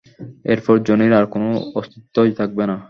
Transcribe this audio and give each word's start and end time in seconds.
এরপর 0.45 0.75
জনির 0.87 1.13
আর 1.13 1.25
কোনো 1.33 1.47
অস্তিত্বই 1.79 2.31
থাকবে 2.39 2.63
না। 2.67 2.75